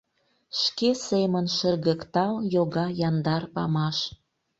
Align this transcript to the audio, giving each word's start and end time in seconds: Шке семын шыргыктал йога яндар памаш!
Шке 0.61 0.89
семын 1.07 1.45
шыргыктал 1.57 2.33
йога 2.53 2.85
яндар 3.07 3.43
памаш! 3.55 3.97